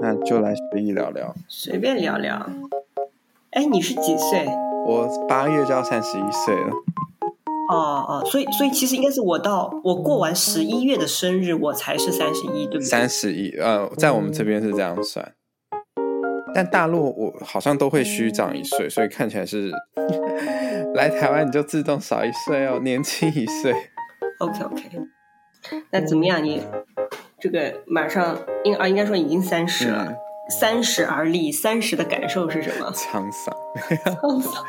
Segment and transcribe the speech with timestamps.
[0.00, 2.48] 那就来随意聊聊，随便聊聊。
[3.50, 4.46] 哎，你是几岁？
[4.86, 6.70] 我八月就要三十一岁了。
[7.70, 7.76] 哦
[8.08, 12.84] 哦，所以所以其实应该是我到我过完十一月的生日，我才是三十一，对不对？
[12.84, 15.34] 三十一，呃，在我们这边是这样算，
[16.54, 19.70] 但大陆我好像都会虚长一岁，所以看起来是
[20.94, 23.74] 来台湾你就自动少一岁哦，年轻一岁。
[24.38, 24.82] OK OK，
[25.90, 26.42] 那怎么样？
[26.42, 26.62] 你
[27.40, 30.12] 这个马上应啊，应该说已经三十了，
[30.50, 32.90] 三十而立，三十的感受是什么？
[32.92, 33.54] 沧桑，
[34.16, 34.64] 沧桑。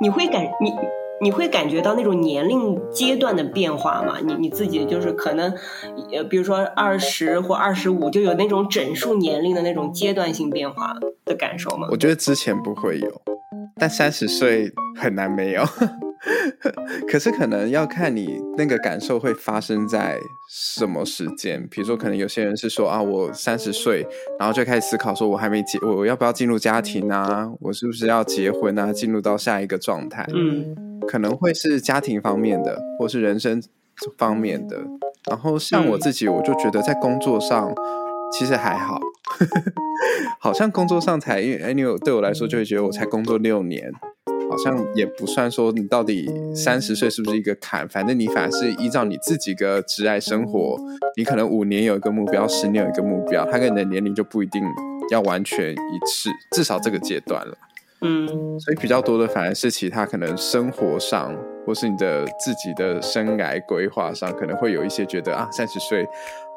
[0.00, 0.72] 你会感你。
[1.20, 4.18] 你会感觉到那种年龄阶段的变化吗？
[4.24, 5.52] 你你自己就是可能，
[6.12, 11.88] 呃，比如说二十或二十五，就有那种整数年龄的那种阶段性变化的感受吗？
[11.90, 13.20] 我觉得之前不会有，
[13.74, 15.64] 但三十岁很难没有。
[17.08, 20.18] 可是可能要看你那个感受会发生在
[20.48, 24.06] 什么时间，比如说可能有些人是说啊，我三十岁，
[24.38, 27.48] 然后就开始思考说，我还没结，我要不要进入家庭啊？
[27.60, 28.92] 我是不是要结婚啊？
[28.92, 30.26] 进入到下一个状态？
[30.34, 33.62] 嗯，可能会是家庭方面的，或是人生
[34.16, 34.76] 方面的。
[35.28, 37.74] 然后像我自己，我就觉得在工作上
[38.32, 38.98] 其实还好，
[40.40, 43.92] 好像工作上才因为 anyway 对我来说就会觉得我才工作六年。
[44.58, 50.76] 好像也不算说你到底三十岁是不是一个坎，反正你反而是依照你自己的职爱生活，
[51.16, 54.60] 你可能五年有一个目标，十年有一个目标，它跟你的年龄就不一定
[55.10, 57.56] 要完全一致，至少这个阶段了。
[58.00, 61.32] 嗯，所以比较多的反而是其他可能生活上，
[61.64, 66.04] 或是你的自己的生涯规划上，可能会有一些觉得啊，三十岁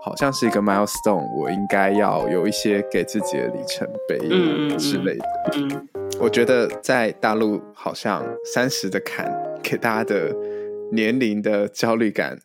[0.04, 4.18] 好像是一个 milestone，我应该要有一些给自己的里程碑
[4.78, 5.26] 之类的。
[5.56, 6.01] 嗯。
[6.22, 9.28] 我觉得在大陆好像三十的坎
[9.64, 10.36] 给大家的
[10.92, 12.40] 年龄的焦虑感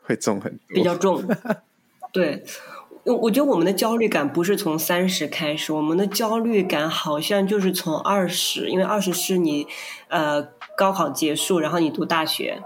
[0.00, 1.22] 会重很多，比较重。
[2.14, 2.42] 对，
[3.04, 9.66] 我我觉得我们的焦虑感不是从三十开始，我们的焦虑感好像就是从二十，因为二十是你
[10.08, 10.42] 呃
[10.74, 12.62] 高考结束，然后你读大学，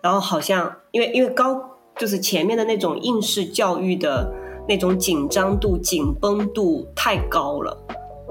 [0.00, 4.32] 然后好像因为因为高就是前面的那种应试教育的
[4.68, 7.76] 那种紧张度、紧绷度太高了。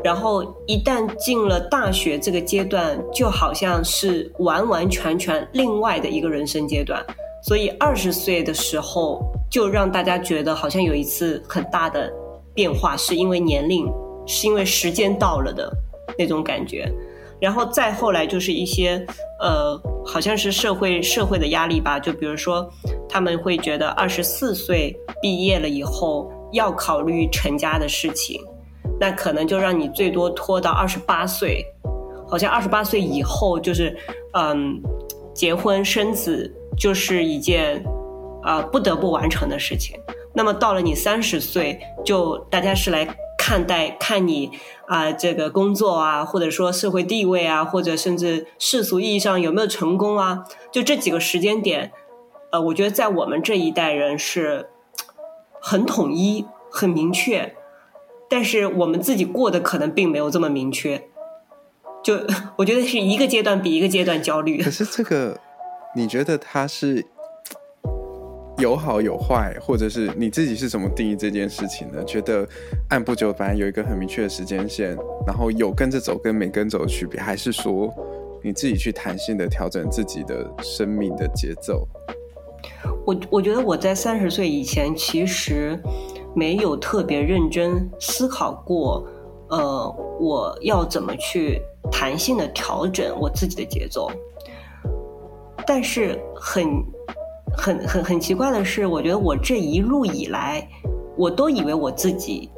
[0.03, 7.03] 然后一旦进了大学这个阶段，就好像是完完全全另外的一个人生阶段。
[7.43, 12.11] 所以二十岁的时候，就让大家觉得好像有一次很大的
[12.53, 13.87] 变化，是因为年龄，
[14.25, 15.71] 是因为时间到了的
[16.17, 16.91] 那种感觉。
[17.39, 19.05] 然后再后来就是一些
[19.39, 22.67] 呃，好像是社会社会的压力吧，就比如说
[23.07, 28.41] 他们会觉得二十四岁毕业了以后要考虑成家的事情。
[28.99, 31.65] 那可能就让你最多拖到二十八岁，
[32.27, 33.95] 好像二十八岁以后就是，
[34.33, 34.81] 嗯，
[35.33, 37.83] 结婚生子就是一件，
[38.43, 39.99] 啊不得不完成的事情。
[40.33, 44.51] 那么到了你三十岁，就大家是来看待看你
[44.87, 51.91] 啊这个工作啊，或者说社会地位啊，或者甚至世俗意义上有没有成功啊，就这几个时间点，
[52.51, 54.69] 呃，我觉得在我们这一代人是
[55.59, 57.55] 很统一、很明确。
[58.29, 61.01] 但是我们自己过的可能并没有这么明确，
[62.03, 62.19] 就
[62.57, 64.61] 我觉得是一个阶段比一个阶段焦虑。
[64.61, 65.39] 可是这个，
[65.95, 67.05] 你觉得它是
[68.57, 72.03] 有好有坏，或者是你自己是怎么定义这件事情呢？
[72.03, 72.45] 觉得
[72.89, 77.93] 按部就班有一个很明确的时间线，然后有跟着走跟没跟走的区别，还是说
[78.43, 81.87] 你自己去弹性的调整自己的生命的节奏？
[83.05, 85.79] 我我觉得我在三十岁以前其实。
[86.37, 89.03] 没有特别认真思考过，
[89.49, 91.59] 呃，我要怎么去
[91.91, 94.11] 弹性的调整我自己的节奏。
[95.65, 96.63] 但是很
[97.57, 100.69] 很很很奇怪的是，我觉得我这一路以来，
[101.17, 102.51] 我都以为我自己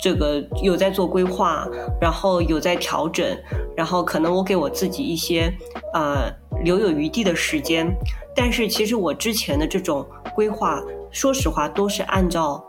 [0.00, 1.68] 这个有在做规划，
[2.00, 3.36] 然后有在调整，
[3.76, 5.52] 然后可能我给我自己一些
[5.92, 6.32] 呃
[6.64, 7.94] 留有余地的时间。
[8.34, 12.64] 但是其实我之前的这种规划，说实话都是按照。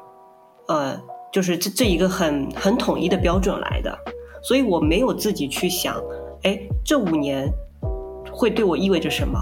[0.67, 0.99] 呃，
[1.31, 3.97] 就是这这一个很很统一的标准来的，
[4.41, 5.95] 所以我没有自己去想，
[6.43, 7.47] 哎，这五年
[8.31, 9.39] 会对我意味着什么？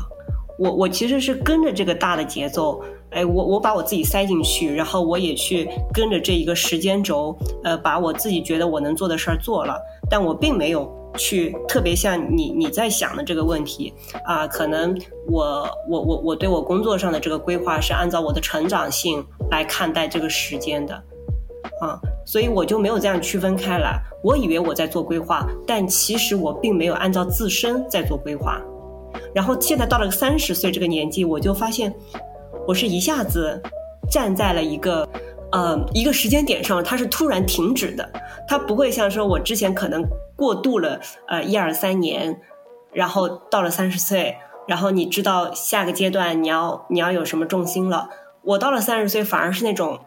[0.59, 2.79] 我我其实是跟着这个大的节奏，
[3.09, 9.79] 哎，我我把我自己塞进去，然后我也去跟着这一个时间轴，呃，把我自己觉得我能做的事儿做了，
[10.09, 10.87] 但我并没有
[11.17, 13.91] 去特别像你你在想的这个问题
[14.25, 14.95] 啊，可能
[15.27, 21.03] 我我我我对我工作上的这个规划是按照我的成长性来看待这个时间的。
[21.79, 23.99] 啊，所以我就没有这样区分开来。
[24.23, 28.61] 我以为我在做规划，但其实我并没有按照自身在做规划。
[29.33, 31.93] 然后现在到了三十岁这个年纪，我就发现，
[32.67, 33.61] 我是一下子
[34.09, 35.07] 站在了一个
[35.51, 38.09] 呃一个时间点上，它是突然停止的，
[38.47, 40.05] 它不会像说我之前可能
[40.35, 42.39] 过渡了呃一二三年，
[42.93, 44.35] 然后到了三十岁，
[44.67, 48.09] 然后你知道下个阶段你要你要有什么重心了。
[48.43, 49.99] 我到了三十岁，反而是那种。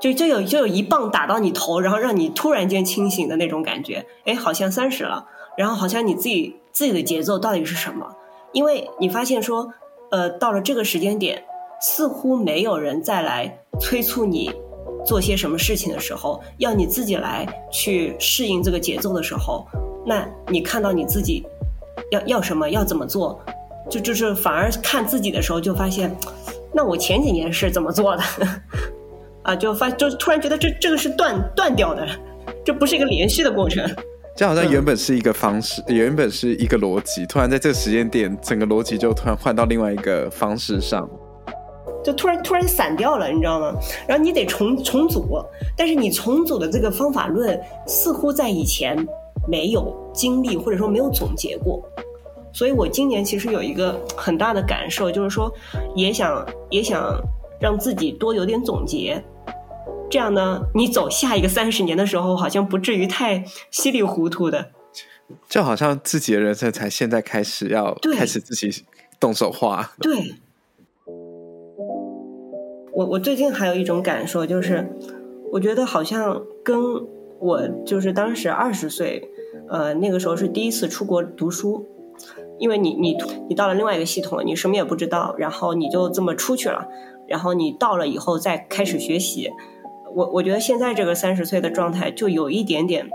[0.00, 4.06] 就就有就有一棒打到你头，然后让你突然间清醒的那种感觉。
[4.24, 5.26] 哎，好像三十了，
[5.56, 8.06] 然后好像你自己自己的节奏到底是什么？
[8.52, 9.72] 因为你发现说，
[10.10, 11.44] 呃，到了这个时间点，
[11.80, 14.50] 似乎没有人再来催促你
[15.04, 19.66] 做些什么事情的时候，要你自己来去适应这个节奏的时候，
[20.06, 21.44] 那你看到你自己
[22.10, 23.38] 要要什么，要怎么做，
[23.90, 26.16] 就就是反而看自己的时候，就发现，
[26.72, 28.22] 那我前几年是怎么做的？
[29.46, 32.06] 啊，就发就突然觉得这这个是断断掉的，
[32.64, 33.88] 这不是一个连续的过程。
[34.34, 41.08] 这好像原本是一个方式，原本是一个逻辑，突然在这个时间点，整个逻辑就突然换到另外一个方式上，
[42.04, 43.72] 就突然突然散掉了，你知道吗？
[44.06, 45.40] 然后你得重重组，
[45.76, 48.98] 但是你重组的这个方法论似乎在以前
[49.48, 51.82] 没有经历或者说没有总结过，
[52.52, 55.50] 所以我今年其实有一个很大的感受，就是说
[55.94, 57.18] 也想也想
[57.58, 59.24] 让自己多有点总结。
[60.08, 64.70] 这样呢，你走下一个三十年的时候，好像不至于太稀里糊涂的。
[65.48, 68.84] 就好像自己的人生才现在开始要开始自己
[69.18, 69.92] 动手画。
[70.00, 70.36] 对。
[72.92, 74.88] 我我最近还有一种感受，就是
[75.52, 76.80] 我觉得好像跟
[77.40, 79.28] 我就是当时二十岁，
[79.68, 81.86] 呃，那个时候是第一次出国读书，
[82.58, 83.14] 因为你你
[83.48, 86.88] 你到了另外一个系统，你什么也不知道，然后你就这么出去了，
[87.28, 89.50] 然后你到了以后再开始学习。
[90.16, 93.06] 我我觉得现在这个三十岁的状态，就有一点点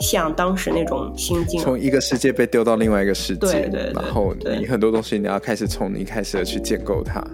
[0.00, 7.24] 像当时那种心境，从一个世界被丢到另外一个世界，对对，然后你很多东西你要开始从你开始的去建构它。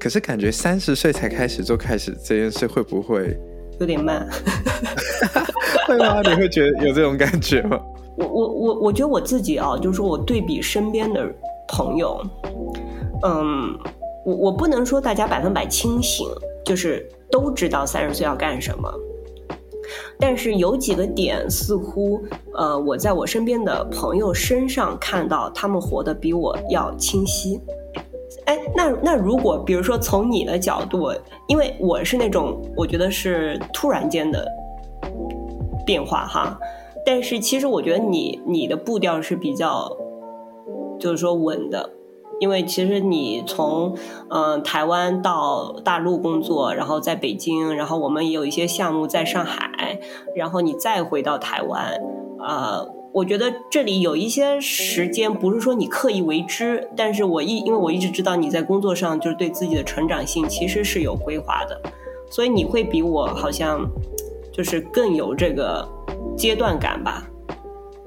[0.00, 3.36] 可是感觉三十岁才开始就开始这件事，会不会
[3.80, 4.26] 有点慢？
[5.86, 6.22] 会吗？
[6.22, 7.78] 你会觉得有这种感觉吗？
[8.16, 11.30] 我我我我觉得我自己啊，就是说我对比身边的
[11.68, 12.18] 朋友，
[13.24, 13.78] 嗯，
[14.24, 16.26] 我我不能说大家百分百清醒，
[16.64, 17.06] 就是。
[17.30, 18.92] 都知道三十岁要干什么，
[20.18, 22.22] 但是有几个点似乎，
[22.54, 27.60] 呃，我在我身边的朋友身上看到他们活得比我要清晰。
[28.46, 31.10] 哎，那那如果比如说从你的角度，
[31.46, 34.46] 因为我是那种我觉得是突然间的
[35.84, 36.58] 变化哈，
[37.04, 39.90] 但是其实我觉得你你的步调是比较，
[40.98, 41.97] 就是说稳的。
[42.40, 43.96] 因为其实你从
[44.30, 49.98] 嗯台湾到大陆工作，然后在北京，然后我们也有一些项目在上海，
[50.36, 52.00] 然后你再回到台湾，
[52.40, 61.80] 呃，我觉得这里有一些时间不是说你刻意为之，但是我一因为我一直知道你在工作上就是对自己的成长性其实是有规划的，
[62.30, 63.84] 所以你会比我好像
[64.52, 65.86] 就是更有这个
[66.36, 67.26] 阶段感吧？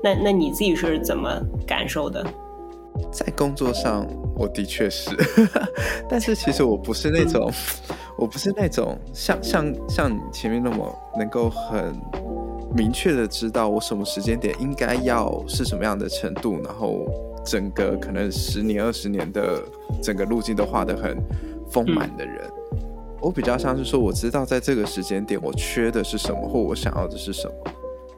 [0.04, 1.30] 那那你自己是怎么
[1.68, 2.25] 感受的？
[3.12, 4.06] 在工作上。
[4.33, 5.12] 我的确是，
[6.09, 7.51] 但是其实我不是那种，
[8.18, 11.95] 我不是那种像像像你前面那么能够很
[12.74, 17.06] 明确的知道我什么时间点应该要是什么样的程度，然后
[17.45, 19.62] 整个可能十年二十年的
[20.01, 21.15] 整个路径都画得很
[21.69, 22.42] 丰满的人。
[23.19, 27.53] 我比较像是说，我知道在这个时间点我缺的是什么，或我想要的是什么。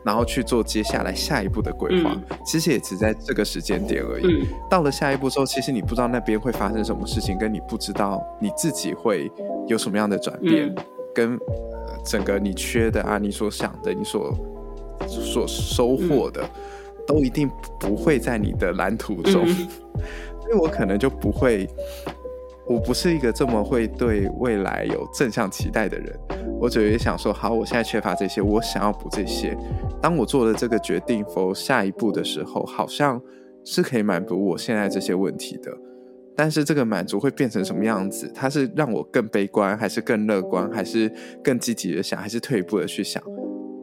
[0.05, 4.47] 然后去做接下来下一步的规划，其实也只在这个时间点而已。
[4.69, 9.31] 到了下一步之后，其实你不知道那边会发生什么事情，跟你不知道你自己会
[9.67, 10.73] 有什么样的转变，
[11.13, 11.39] 跟
[12.05, 14.35] 整个你缺的啊，你所想的，你所
[15.07, 16.43] 所收获的，
[17.07, 19.47] 都一定不会在你的蓝图中。
[20.43, 21.67] 所以我可能就不会。
[22.65, 26.17] 我不是一个这么会对未来有正向期待的人，
[26.63, 29.53] 我只会想说，好，我现在缺乏这些，我想要补这些。
[30.01, 33.21] 当我做了这个决定否下一步的时候，好像
[33.65, 35.77] 是可以满足我现在这些问题的。
[36.37, 38.31] 但是这个满足会变成什么样子？
[38.33, 41.11] 它是让我更悲观，还是更乐观，还是
[41.43, 43.21] 更积极的想，还是退一步的去想？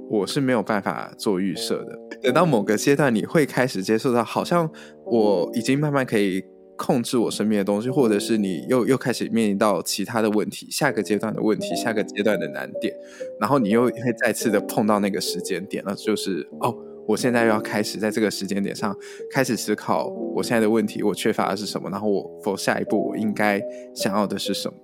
[0.08, 1.98] 我是没有办法做预设的。
[2.22, 4.66] 等到某个阶段，你会开始接受到，好像
[5.04, 6.42] 我已经慢慢可以。
[6.82, 12.94] 控制我身边的东西，或者是你又又开始面临到其他的问题，下个阶段的问题，下个阶段的难点，
[13.38, 13.92] 然后你又会
[14.24, 16.74] 再次的碰到那个时间点了，就是哦，
[17.06, 18.96] 我现在要开始在这个时间点上
[19.30, 23.60] 开始思考我现在的问题，我缺乏的是什么，然后我否下一步我应该
[23.94, 24.74] 想要的是什么。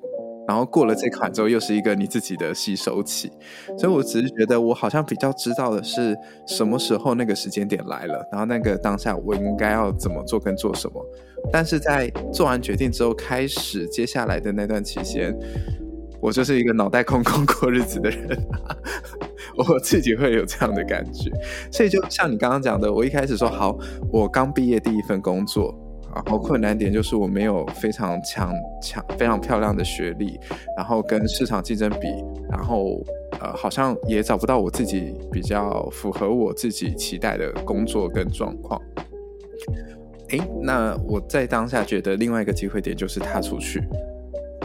[0.47, 3.31] 然后过了这款之后，又是一个你自己的吸收期，
[3.79, 11.05] 所以我只是觉得我好像比较知道的是什么时候那个时间点来了，然后那个当下我应该要怎么做跟做什么。
[11.53, 15.37] 但是在做完决定之后，开始接下来的那段期间，
[16.21, 18.39] 我就是一个脑袋空空过日子的人，
[19.57, 21.31] 我自己会有这样的感觉。
[21.71, 23.79] 所以就像你刚刚讲的，我一开始说好，
[24.11, 25.73] 我刚毕业第一份工作，
[26.25, 30.39] 然后困难点就是我没有非常强强非常漂亮的学历，
[30.77, 32.09] 然后跟市场竞争比，
[32.51, 33.05] 然后
[33.41, 38.81] 呃好像也找不到我自己比较符合我自己期待的工作跟状况。
[40.31, 43.83] 诶，那我在当下觉得另外一个机会点就是踏出去。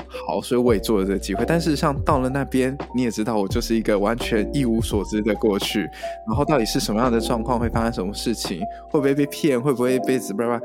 [0.08, 1.46] 好，所以我也做了这个机会。
[1.48, 5.82] 但事实上，到了那边，你也知道，我就是一个完全一无所知的过去。
[6.28, 10.60] 然后到底是什么样的状况，会发生什么事情，会不会被骗，会不会被怎么吧？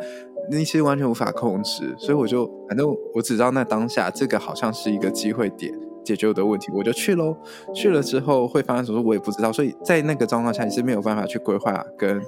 [0.51, 1.95] 那些完全无法控制。
[1.99, 5.73] 所以我就反正我只知道那当下这个好像是一个机会点，
[6.05, 7.37] 解决我的问题，我就去喽。
[7.75, 9.53] 去了之后会发生什么，我也不知道。
[9.53, 12.23] 所以在那个状况下，你是没有办法去规划跟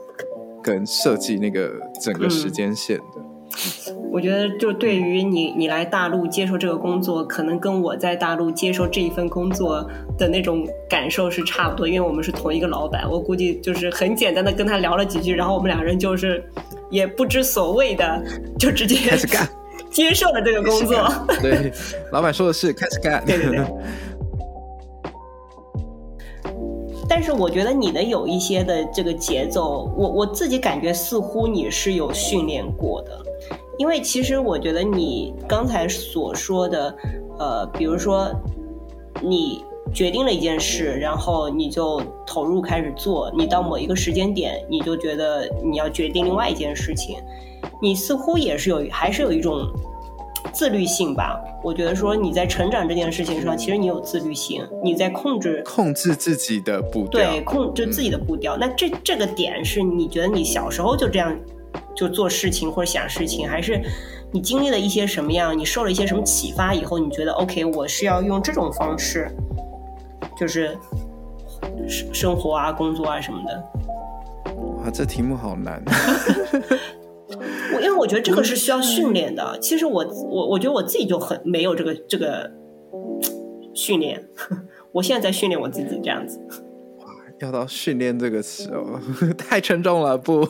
[0.62, 3.37] 跟设计那个整个时间线的。
[4.12, 9.86] 我觉得，就对于你，你来大陆接受这个工作，可能跟我在大陆接受这一份工作
[10.16, 13.08] 的那种感受是差不多，因为我们是同一个老板。
[13.10, 16.42] 我估计就是很简单的跟他聊了几句，然后我们两人就是
[16.90, 18.22] 也不知所谓的，
[18.58, 19.48] 就直接开始干，
[19.90, 20.96] 接受了这个工作。
[21.40, 21.72] 对，
[22.12, 23.24] 老板说的是开始干。
[23.26, 23.64] 对对对。
[27.10, 33.24] 但是我觉得你的有一些的这个节奏，我我自己感觉似乎你是有训练过的。
[33.78, 36.94] 因为其实我觉得你刚才所说的，
[37.38, 38.28] 呃，比如说
[39.22, 47.16] 你决定了一件事，然后你就投入开始做，你到某一个时间点，你就觉得你要决定另外一件事情，
[47.80, 49.66] 你似乎也是有，还是有一种
[50.52, 51.40] 自律性吧？
[51.62, 58.56] 我觉得说你在成长这件事情上，其实你有自律性，你在控制控制自己的步调，对，控制自己的步调。
[58.56, 61.34] 那这这个点是你觉得你小时候就这样？
[61.98, 63.80] 就做事情或者想事情，还是
[64.30, 65.58] 你经历了一些什么样？
[65.58, 69.28] 你受了一些什么启发以后，你觉得 OK，我是要用这种方式，
[70.38, 70.78] 就是
[71.88, 73.64] 生生活啊、工作啊什么的。
[74.54, 75.82] 哇，这题目好难。
[77.74, 79.58] 我因为我觉得这个是需要训练的。
[79.60, 82.48] 其实我我我觉得我自己就很没有这个这个
[83.74, 84.24] 训练。
[84.92, 86.40] 我现在在训练我自己这样子。
[87.40, 89.00] 要到训练这个词哦，
[89.38, 90.44] 太沉重了，不，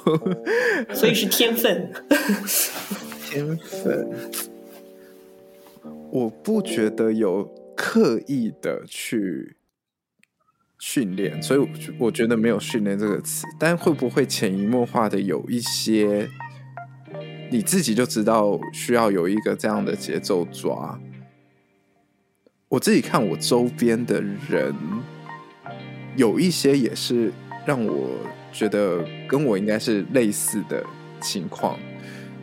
[0.95, 1.92] 所以是天分。
[3.30, 4.09] 天分，
[6.11, 7.45] 我不觉得有
[7.76, 9.57] 刻意的去
[10.78, 11.68] 训练，所以我
[11.99, 13.45] 我觉得没有训练这个词。
[13.59, 16.30] 但会不会潜移默化的有一些，
[17.50, 20.99] 你自己就知道需要有一个这样的节奏抓？
[22.68, 24.75] 我自己看我周边的人。
[26.18, 27.32] 有一些也是
[27.64, 28.10] 让我
[28.52, 28.98] 觉得
[29.28, 30.84] 跟我应该是类似的
[31.20, 31.78] 情况，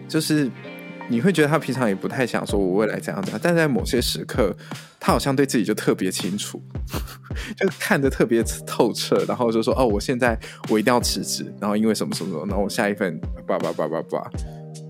[0.08, 0.50] 就是
[1.10, 4.55] 你会觉得他平常也不太想说我未来怎样怎样，但在某些时刻，
[4.98, 6.62] 他好像对自己就特别清楚，
[7.58, 10.39] 就看得特别透彻，然后就说哦，我现在
[10.70, 14.32] 我一定要辞职，然后因为什么什么什么，然后我下一份叭叭叭叭叭，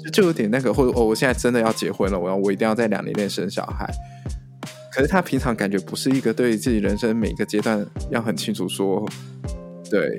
[0.04, 3.92] 就就有点那个，或者哦，我现在真的要结婚了，我要我一定要在两年内生小孩。
[4.96, 9.06] 可是他平常感觉不是一个对自己人生每个阶段要很清楚说，
[9.92, 10.18] 对，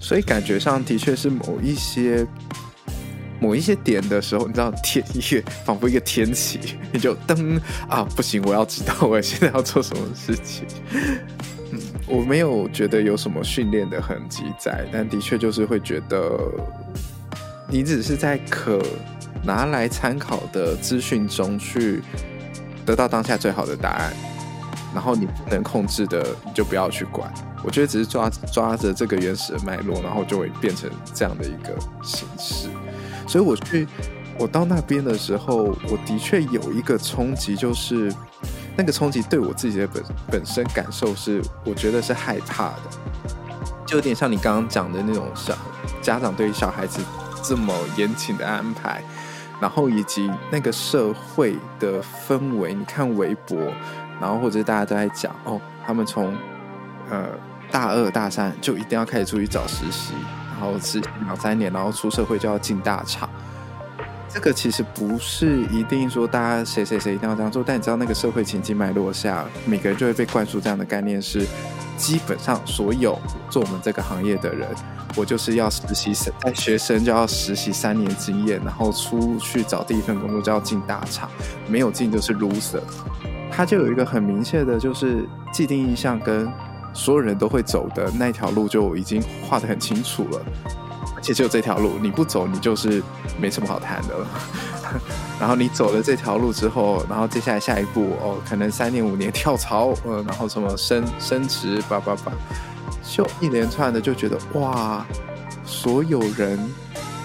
[0.00, 2.26] 所以感觉上的确是某一些
[3.38, 6.58] 某一些点的时候，你知道天一个仿佛一个天启，
[6.92, 10.66] 你就噔啊不行，我要知道我现在要做什么事情。
[11.70, 16.36] 嗯，我没有觉得有什么训练的痕迹在，但的确就是会觉得
[17.70, 18.82] 你只是在可
[19.44, 22.02] 拿来参考的资讯中去。
[22.84, 24.12] 得到当下最好的答案，
[24.94, 27.32] 然后你不能控制的，你就不要去管。
[27.62, 32.68] 我觉得只是抓抓着这个原始的脉络，然后就会变成这样的一个形式。
[33.26, 33.88] 所以我去，
[34.38, 38.12] 我到那边的时候，我的确有一个冲击，就是
[38.76, 42.82] 那个冲击对我自己的本本身感受是，我觉得是害怕的，
[43.86, 45.56] 就有点像你刚刚讲的那种小
[46.02, 47.00] 家长对于小孩子
[47.42, 49.02] 这么严谨的安排。
[49.60, 53.58] 然后以及那个社会的氛围，你看微博，
[54.20, 56.36] 然后或者大家都在讲哦，他们从
[57.10, 57.28] 呃
[57.70, 60.14] 大二大三就一定要开始出去找实习，
[60.52, 63.28] 然后是两三年，然后出社会就要进大厂。
[64.28, 71.46] 这个其实不是一定说大家谁谁谁一定要这样做，但你知道那个社会情境脉络下，每个人就会被灌输这样的概念：是
[71.96, 74.68] 基本上所有做我们这个行业的人。
[75.16, 81.30] 我就是要实习生，在学生就要实习三年经验，然后出去找第一份工作就要进大厂，
[81.68, 82.80] 没有进就是 loser。
[83.48, 86.52] 他就有一个很明确的，就是既定印象跟
[86.92, 90.42] 所有人都会走的那条路就已经画得很清楚了，
[91.14, 93.00] 而且只有这条路，你不走你就是
[93.40, 94.26] 没什么好谈的了。
[95.44, 102.32] 然后你走了这条路之后，然后接下来下一步哦，可能三年五年跳槽，呃，然后什么升升职，叭叭叭，
[103.02, 105.04] 就一连串的就觉得哇，
[105.66, 106.58] 所有人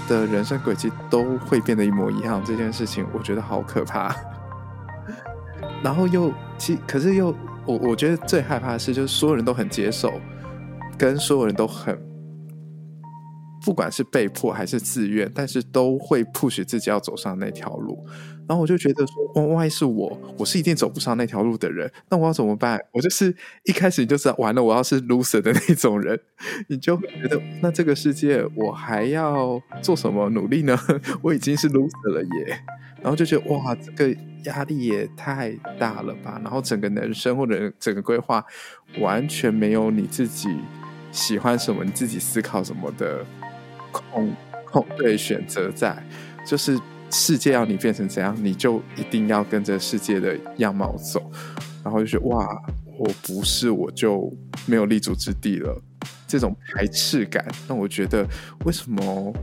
[0.09, 4.13] 的人生轨迹都会变得一模一样，这件事情我觉得好可怕。
[5.81, 7.33] 然后又其可是又
[7.65, 10.11] 我我觉得最害怕的是，就是所有人都很接受，
[10.97, 11.97] 跟所有人都很。
[13.63, 18.05] 不管是被迫还是自愿，但是都会 push 自己要走上那条路。
[18.47, 22.79] 然后我就觉得说，万一是我，我是一定走不上那条路的人，那我要怎么办？
[22.91, 23.35] 我就是
[23.65, 26.19] 一开始你就知道，完了，我要是 loser 的那种人，
[26.67, 30.75] 你就会觉得，那这个世界我还要做什么努力呢？
[31.21, 32.59] 我已经是 loser 了耶。
[33.01, 36.41] 然后就觉得，哇，这个压力也太大了吧？
[36.43, 38.43] 然后整个人生或者整个规划
[38.99, 40.49] 完全没有你自己
[41.11, 43.23] 喜欢什么，你自己思考什么的。
[44.11, 44.33] 控
[44.65, 46.01] 控对选择在，
[46.45, 46.79] 就是
[47.11, 51.31] 世界要你变成怎样，你就一定要跟着世界的样貌走，
[51.83, 52.47] 然后就觉得哇，
[52.97, 54.31] 我不是我就
[54.65, 55.81] 没有立足之地了，
[56.27, 58.27] 这种排斥感，那我觉得
[58.65, 59.33] 为什么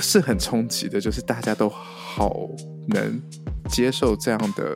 [0.00, 1.00] 是很冲击的？
[1.00, 2.48] 就是大家都好
[2.88, 3.20] 能
[3.68, 4.74] 接受这样的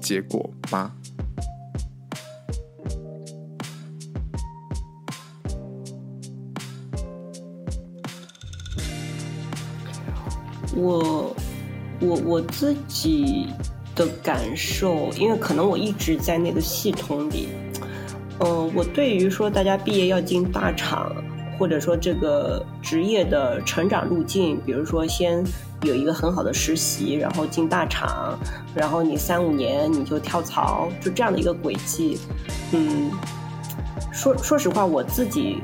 [0.00, 0.92] 结果吗？
[10.76, 11.34] 我
[12.00, 13.46] 我我自己
[13.94, 17.48] 的感受，因为可能我一直在那个系统里，
[18.40, 21.14] 嗯，我对于说大家毕业要进大厂，
[21.58, 25.44] 或者说这个职业的成长路径，比如说先
[25.82, 28.36] 有一个很好的实习，然后进大厂，
[28.74, 32.18] 然后你三五年你就跳槽，就这样的一个轨迹，
[32.72, 33.12] 嗯，
[34.12, 35.58] 说说实话，我自己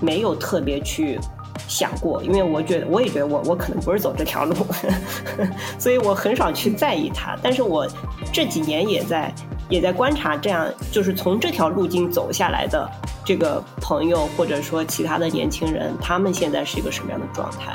[0.00, 1.18] 没有特别去。
[1.72, 4.54] 想过，因为我觉得，我也觉得我我可能不是走这条路，
[5.80, 7.34] 所以我很少去在意它。
[7.42, 7.88] 但是我
[8.30, 9.32] 这几年也在
[9.70, 12.86] 也在观察，这样就是从这条路径走下来的
[13.24, 17.72] 这个朋友，或者说其他的年轻人，他们现在是一个什么样的状态？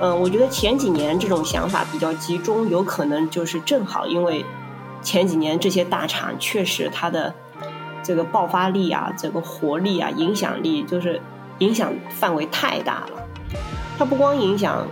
[0.00, 4.44] 嗯，我觉得前几年这种想法比较集中，有可能就是正好因为
[5.02, 7.34] 前几年这些大厂确实它的
[8.00, 11.20] 这个爆发力啊，这个活力啊，影响力就是
[11.58, 13.23] 影响范围太大了。
[13.96, 14.86] 它不光影响，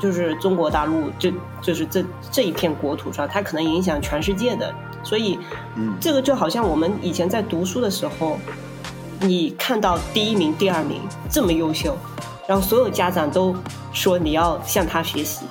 [0.00, 1.30] 就是中国大陆，就
[1.62, 4.74] 就是这这一片国土上，它可能影响全世界的。
[5.02, 5.38] 所以，
[6.00, 8.38] 这个就好像我们以前在读书的时候，
[9.20, 11.96] 你看到第一名、第二名这么优秀，
[12.46, 13.54] 然后所有家长都
[13.92, 15.46] 说你要向他学习，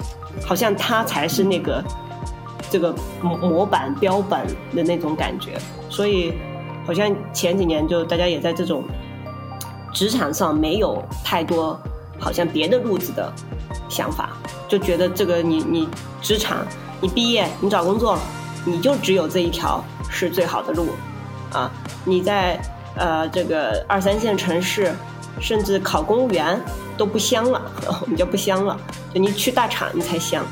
[0.46, 1.84] 好像他才是那个
[2.70, 5.58] 这个模模板标本的那种感觉。
[5.90, 6.34] 所以，
[6.86, 8.84] 好像前几年就大家也在这种
[9.94, 11.80] 职场上没有太多。
[12.20, 13.32] 好像别的路子的
[13.88, 14.30] 想法，
[14.68, 15.88] 就觉得这个你你
[16.22, 16.66] 职场
[17.02, 18.18] 你毕业你找工作，
[18.66, 20.90] 你就只有这一条是最好的路，
[21.54, 21.72] 啊，
[22.04, 22.60] 你在
[22.96, 24.94] 呃这个二三线城市，
[25.40, 26.60] 甚至考公务员
[26.98, 27.62] 都不香了，
[28.02, 28.78] 我们叫不香了，
[29.14, 30.44] 就你去大厂你才香，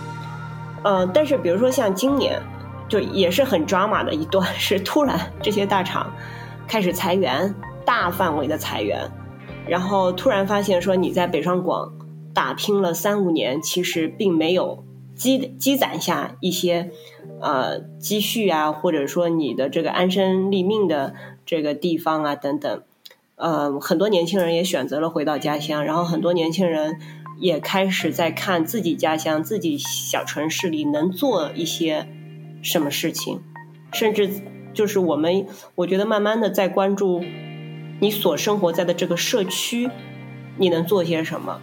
[0.83, 2.41] 呃，但是比如说像今年，
[2.87, 6.09] 就也是很抓马的一段，是突然这些大厂
[6.67, 7.53] 开始裁员，
[7.85, 9.09] 大范围的裁员。
[9.67, 11.93] 然后突然发现，说你在北上广
[12.33, 14.83] 打拼了三五年，其实并没有
[15.15, 16.91] 积积攒下一些
[17.41, 21.13] 呃积蓄啊，或者说你的这个安身立命的
[21.45, 22.81] 这个地方啊等等。
[23.35, 26.97] 呃，很多年轻人也选择了回到家乡，然后很多年轻人
[27.39, 32.07] 也开始在看自己家乡、自己小城市里能做一些
[32.63, 33.41] 什么事情，
[33.93, 34.29] 甚至
[34.73, 37.21] 就是我们，我觉得慢慢的在关注。
[37.99, 39.89] 你所生活在的这个社区，
[40.57, 41.59] 你能做些什么？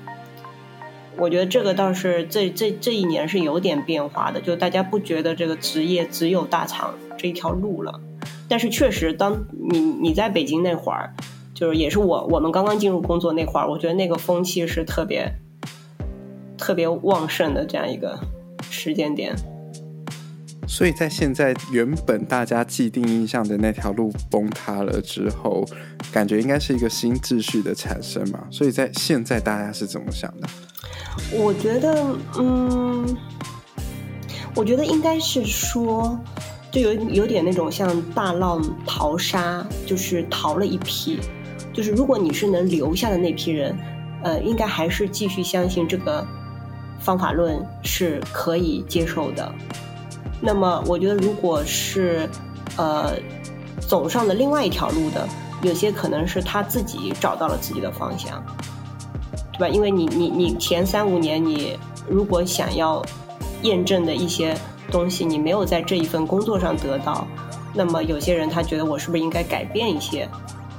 [1.16, 8.00] 我觉得这个倒是这这这一年是有点变化的，就大家不觉得这个职业只有大厂这一条路了。
[8.48, 11.14] 但是确实，当你你在北京那会儿，
[11.54, 15.32] 就是也是我我们刚刚进入工作那会儿，我觉得那个风气是特别
[16.58, 18.18] 特别旺盛的这样一个
[18.68, 19.36] 时间点。
[20.66, 25.64] 所以在现在原本大家既定印象的那条路崩塌了之后，
[26.12, 28.44] 感觉应该是一个新秩序的产生嘛？
[28.50, 30.48] 所以在现在大家是怎么想的？
[31.32, 33.16] 我觉得，嗯，
[34.54, 36.18] 我觉得应该是说，
[36.72, 41.20] 就有有点那种像大浪淘沙，就是淘了一批，
[41.72, 43.76] 就是如果你是能留下的那批人，
[44.24, 46.26] 呃，应该还是继续相信这个
[46.98, 49.54] 方法论是可以接受的。
[50.46, 52.28] 那么，我觉得，如果是，
[52.76, 53.16] 呃，
[53.80, 55.26] 走上了另外一条路的，
[55.62, 58.44] 有些可能是他自己找到了自己的方向，
[59.54, 59.68] 对吧？
[59.68, 63.02] 因为你，你，你前三五年，你如果想要
[63.62, 64.54] 验证的一些
[64.90, 67.26] 东西你没有在这一份工作上得到，
[67.72, 70.28] 那么有些人他觉得我是不是应该改变一些？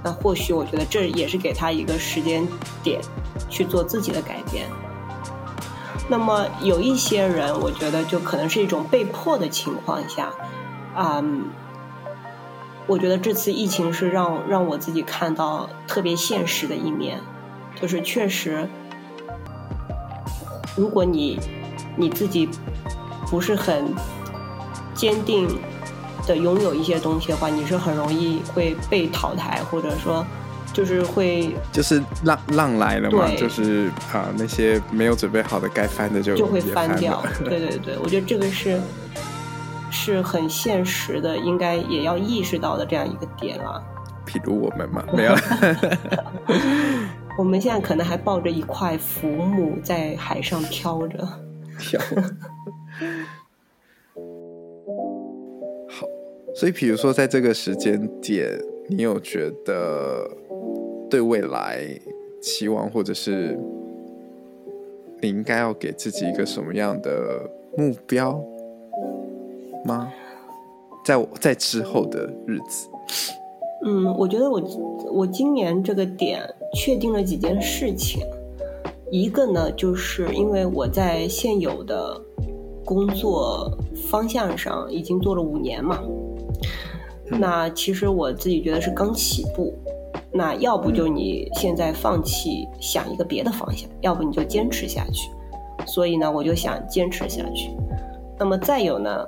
[0.03, 2.47] 那或许我觉得这也是给他一个时间
[2.83, 3.01] 点
[3.49, 4.67] 去做自己的改变。
[6.07, 10.31] 那么有一些人，我觉得就可能是一种被迫的情况下，
[10.93, 11.23] 啊，
[12.85, 17.19] 我觉得这次疫情是让让我自己看到特别现实的一面，
[17.81, 18.69] 就是确实，
[20.75, 21.39] 如果你
[21.95, 22.47] 你自己
[23.29, 23.93] 不是很
[24.93, 25.47] 坚定
[26.27, 30.23] 的拥有一些东西的话，你是很容易会被淘汰，或者说。
[30.75, 37.23] 就是会，就是浪浪来了嘛，就是啊，那些没有准备好的该翻的就就会翻翻掉。
[37.45, 38.77] 对对对，我觉得这个是
[39.89, 43.81] 是很现实的，应该也要意识到的这样一个点啊。
[44.27, 45.33] 譬如我们嘛， 没有。
[47.39, 51.17] 我们现在可能还抱着一块浮木在海上飘着。
[51.79, 52.01] 飘。
[55.89, 56.05] 好，
[56.53, 58.57] 所以比如说在这个时间点，
[58.89, 60.25] 你有觉得
[61.09, 61.79] 对未来
[62.41, 63.57] 期望，或者是
[65.21, 68.41] 你应该要给自己一个什么样的目标
[69.85, 70.11] 吗？
[71.05, 72.87] 在我在之后的日子，
[73.85, 74.59] 嗯，我觉得我
[75.11, 76.41] 我今年这个点
[76.73, 78.23] 确定了几件事情，
[79.11, 82.19] 一个呢，就是因为我在现有的
[82.83, 83.71] 工作
[84.09, 86.03] 方向上已经做了五年嘛，
[87.29, 89.75] 那其实我自己觉得是刚起步，
[90.37, 95.31] 那要不就你现在放弃想一个别的方向，要不你就坚持下去，
[95.87, 97.71] 所以呢，我就想坚持下去。
[98.37, 99.25] 那么再有呢，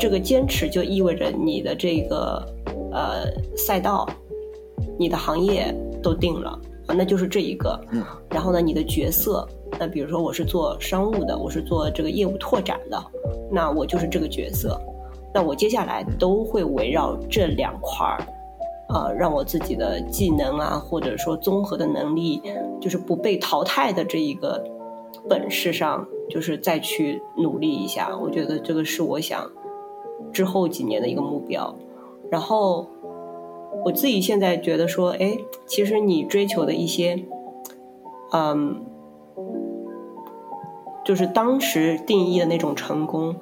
[0.00, 2.42] 这个坚持就意味着你的这个
[2.92, 4.08] 呃赛道、
[4.98, 5.70] 你的行业
[6.02, 7.78] 都定了啊，那就是这一个。
[7.90, 8.02] 嗯。
[8.30, 9.46] 然后呢，你的角色，
[9.78, 12.98] 那比如说我是做商务的，我是做这个业务拓展的，
[13.50, 14.80] 那我就是这个角色。
[15.34, 18.26] 那我接下来都会围绕这两块儿，
[18.88, 22.40] 呃，让我自己的技能啊，或者说综合的能力，
[22.80, 24.64] 就是不被淘汰的这一个
[25.28, 28.16] 本事上，就是再去努力一下。
[28.16, 29.50] 我觉得这个是我想
[30.32, 31.74] 之后几年的一个目标。
[32.30, 32.86] 然后
[33.84, 37.24] 我自己现在觉得说，哎，其实你追求的一些，
[38.32, 38.84] 嗯，
[41.04, 43.34] 就是当时定义的那种成功，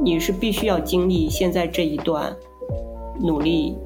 [0.00, 2.36] 你是必须要经历现在这一段
[3.20, 3.76] 努力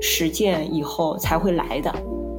[0.00, 1.94] 实践以后才会来的。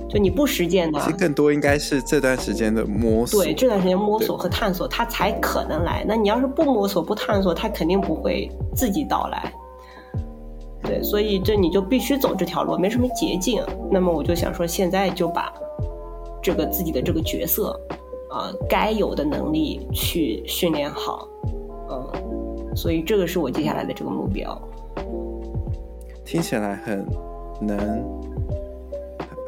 [0.07, 3.43] 就你不实践的其，实更多应该是这段时间的摸索。
[3.43, 6.05] 对这段时间摸索和探索，它才可能来。
[6.07, 9.51] 那你要是不摸索、不探索，它肯定不会自己到来。
[10.83, 13.63] 对，所以这你就必须走这条路，没什么捷径。
[13.89, 15.51] 那么我就想说，现在就把
[16.41, 17.77] 这个自己的这个角色
[18.29, 21.27] 啊、该有的能力去训练好，
[21.89, 24.55] 嗯，所以这个是我接下来的这个目标。
[26.23, 27.03] 听起来很
[27.61, 27.77] 能，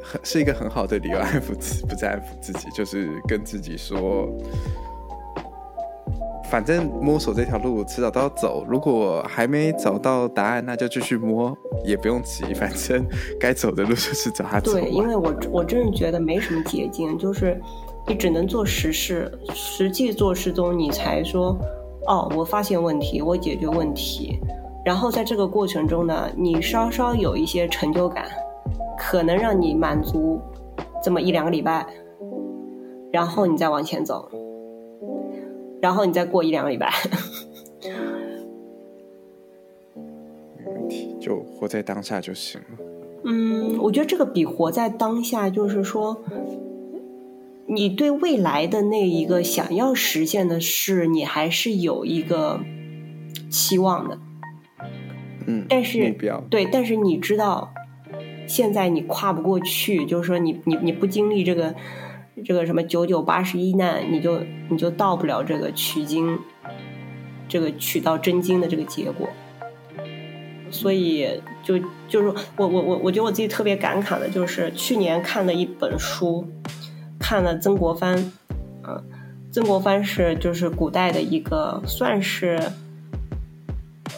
[0.03, 4.27] 很是一个很好的理由安抚自， 不再安抚自己，就是跟自己说，
[6.49, 13.05] 反正摸索这条路迟早都要走，如果还没找到答案，那就继续摸，也不用急，反正
[13.39, 14.71] 该走的路就是找它走。
[14.71, 17.59] 对，因为我我真是觉得没什么捷径，就是
[18.07, 21.57] 你只能做实事，实际做事中你才说，
[22.07, 24.39] 哦，我发现问题，我解决问题，
[24.87, 28.25] 然后在这个过程中呢，你稍稍有一些成就感，
[28.97, 30.39] 可能让你满足
[31.03, 31.85] 这么一两个礼拜，
[33.11, 34.31] 然后你再往前走，
[35.81, 36.89] 然后你再过一两个礼拜，
[40.55, 42.67] 没问题，就活在当下就行了。
[43.25, 46.15] 嗯，我觉得这个比活在当下，就是说，
[47.65, 52.61] 你对未来的那一个想要实现的事，你还是有一个
[53.51, 54.17] 期望的。
[55.47, 56.15] 嗯，但是
[56.49, 57.73] 对，但是你知道，
[58.45, 61.73] 现在你跨不过去，就是说你你你不经历这个
[62.45, 66.37] 这个什么九九八十一难，你就你就到不了这个取经，
[67.47, 69.27] 这个取到真经的这个结果。
[70.69, 71.25] 所以
[71.63, 71.79] 就
[72.09, 76.45] 就是我我我我觉得我自己特别感慨的就是去年看了一本书，
[77.17, 78.17] 看了曾国藩，
[78.81, 79.01] 啊，
[79.49, 82.59] 曾国藩是就是古代的一个算是，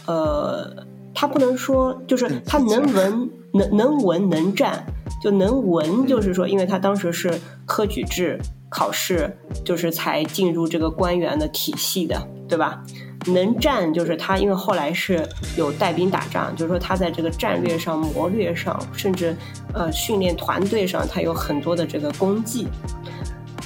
[0.07, 0.87] 呃，
[1.19, 4.85] 他不能说就是他能文能能文能战，
[5.21, 9.29] 就能文就是说，因为他当时是科举制考试，
[9.65, 12.81] 就是才进入这个官员的体系的，对吧？
[13.25, 15.27] 能战就是他，因为后来是
[15.57, 19.35] 有带兵打仗，就是说他在这个战略上、谋略上，甚至
[19.73, 22.65] 呃训练团队上，他有很多的这个功绩。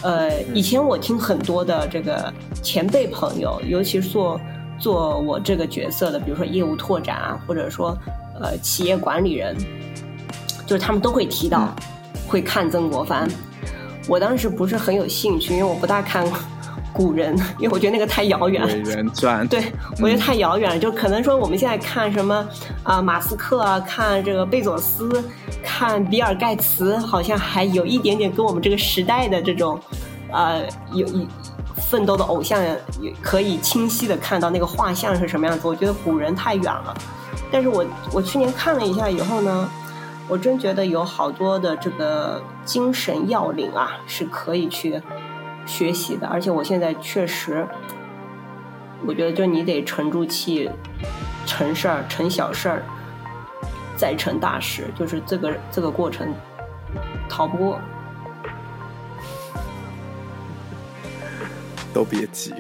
[0.02, 4.42] 呃，以前我听很多的这个前辈朋友，尤其是做
[4.84, 7.98] 做我这个角色的，比如说业务拓展啊，或者说
[8.42, 9.56] 呃企业管理人，
[10.66, 11.74] 就是他们都会提到
[12.28, 13.26] 会看曾国藩。
[14.10, 16.28] 我当时不是很有兴趣，因为我不大看
[16.92, 18.68] 古人，因为我觉得那个太遥远。
[18.68, 20.78] 伟人传，对我觉得太遥远了。
[20.78, 22.46] 就可能说我们现在看什么
[22.84, 25.24] 啊，马斯克啊，看这个贝佐斯，
[25.64, 29.80] 看比尔盖茨，好像还有一点点跟我们这个时代的这种
[30.34, 31.26] 呃有一
[31.94, 32.60] 奋斗的偶像
[33.00, 35.68] 也可以清晰的看到那个画像是什么样子。
[35.68, 36.92] 我觉得古人太远了。
[37.52, 39.70] 但是我我去年看了一下以后呢。
[40.30, 45.00] 我真觉得有好多的这个精神要领啊，是可以去
[45.66, 46.26] 学习的。
[46.26, 47.68] 而且我现在确实，
[49.06, 50.72] 我觉得就你得沉住气，
[51.46, 52.84] 成事儿、成小事儿，
[53.98, 56.34] 再成大事，就是这个这个过程
[57.28, 57.78] 逃不过。
[61.94, 62.54] 都别急，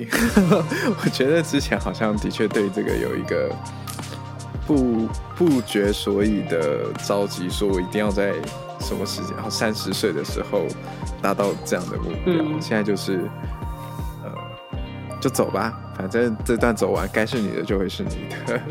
[1.03, 3.49] 我觉得之前好像的确对这个有一个。
[4.65, 8.31] 不不觉所以的着急，说我一定要在
[8.79, 10.61] 什么时间，然后三十岁的时候
[11.21, 12.33] 达到这样的目标。
[12.61, 13.29] 现在就是，
[14.23, 14.31] 呃，
[15.19, 18.61] 就走吧，反正这段走完，该是你的就会是你的。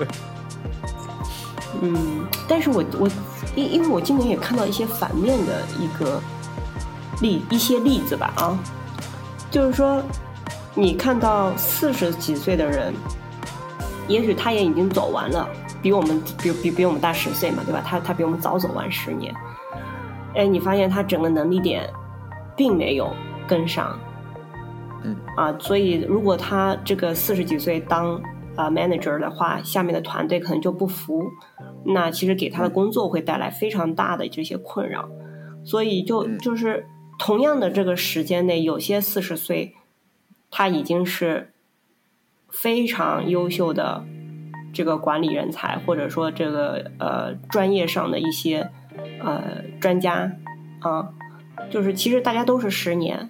[1.83, 3.07] 嗯，但是我我
[3.55, 6.19] 因因为我今年也看到一些反面的一个
[7.21, 8.59] 例一些例子吧啊，
[9.51, 10.03] 就是说
[10.75, 12.93] 你看到四十几岁的人，
[14.09, 15.49] 也许他也已经走完了。
[15.83, 17.83] 比我们比比比我们大十岁嘛，对吧？
[17.85, 19.35] 他他比我们早走完十年，
[20.37, 21.91] 哎，你发现他整个能力点
[22.57, 23.13] 并没有
[23.49, 23.99] 跟上，
[25.03, 25.17] 嗯。
[25.37, 28.15] 啊，所以如果他这个四十几岁当
[28.55, 31.21] 啊 manager 的话，下面的团队可能就不服，
[31.85, 35.09] 那其实给他的工作会带来非常大的这些困扰，
[35.65, 36.87] 所以就就是
[37.19, 39.75] 同样的这个时间内，有些四十岁
[40.53, 41.53] 他已经是
[42.49, 44.05] 非常优秀的。
[44.75, 48.71] 这个管理人才，或者说这个呃专业上的一些
[49.23, 50.33] 呃专家
[50.79, 51.11] 啊，
[51.69, 53.29] 就是其实大家都是十年，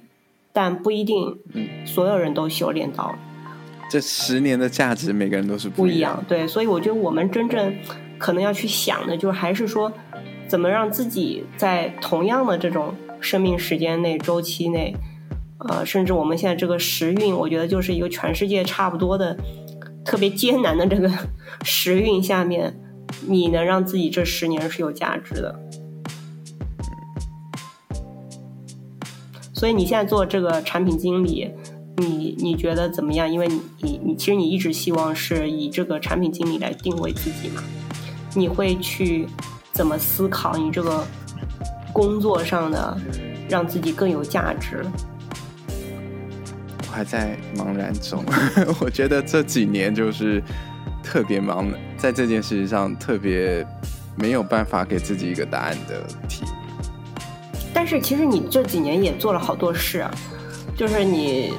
[0.52, 1.37] 但不一定
[1.85, 3.18] 所有人都修炼到了。
[3.90, 6.24] 这十年的价值，每个人都是不一样。
[6.28, 7.74] 对，所以我觉得我们真正
[8.18, 9.92] 可能要去想的，就是还是说
[10.46, 14.94] 怎么让自己在同样的这种生命时间内周期内，
[15.68, 19.37] 呃，甚至我们现在这个时运，我觉得就是一个全世界差不多的。
[20.05, 21.09] 特别艰难的这个
[21.62, 22.77] 时运下面，
[23.29, 25.61] 你能让自己这十年是有价值的。
[29.55, 31.48] 所以你现在做这个产品经理，
[31.98, 33.33] 你你觉得怎么样？
[33.33, 33.46] 因为
[33.79, 37.62] 你你其实你一直希望是以这个产品经理来定位自己嘛？
[38.35, 39.29] 你会去
[39.70, 41.07] 怎么思考你这个
[41.92, 42.98] 工作上的
[43.48, 44.85] 让自己更有价值？
[46.92, 48.22] 还在茫然中，
[48.78, 50.42] 我觉得这几年就是
[51.02, 53.66] 特别忙，在这件事情上特别
[54.14, 56.44] 没有办法给自己一个答案的题。
[57.72, 60.07] 但是其实你这几年也做了好多事，
[60.76, 61.55] 就是你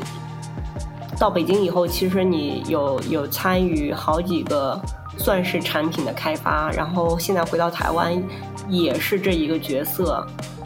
[1.20, 4.80] 到北京以后，其实你有有参与好几个
[5.18, 8.24] 算是产品的开发，然后现在回到台湾
[8.70, 10.26] 也是这一个角色，